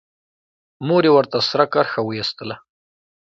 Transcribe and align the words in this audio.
مور 0.87 1.03
يې 1.07 1.11
ورته 1.15 1.37
سره 1.49 1.65
کرښه 1.73 2.01
وايستله. 2.03 2.55